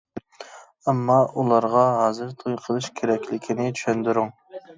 [0.93, 4.35] ئەمما ئۇلارغا ھازىر توي قىلىش كېرەكلىكىنى چۈشەندۈرۈڭ.